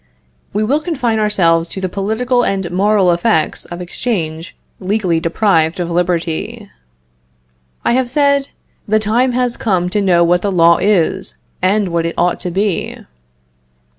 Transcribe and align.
We 0.51 0.63
will 0.63 0.79
confine 0.79 1.19
ourselves 1.19 1.69
to 1.69 1.79
the 1.79 1.87
political 1.87 2.41
and 2.41 2.71
moral 2.71 3.11
effects 3.11 3.65
of 3.65 3.81
exchange 3.81 4.55
legally 4.79 5.19
deprived 5.19 5.79
of 5.79 5.91
liberty. 5.91 6.71
I 7.85 7.91
have 7.91 8.09
said: 8.09 8.49
The 8.87 8.97
time 8.97 9.33
has 9.33 9.57
come 9.57 9.91
to 9.91 10.01
know 10.01 10.23
what 10.23 10.41
the 10.41 10.51
law 10.51 10.77
is, 10.77 11.35
and 11.61 11.89
what 11.89 12.07
it 12.07 12.15
ought 12.17 12.39
to 12.39 12.49
be. 12.49 12.97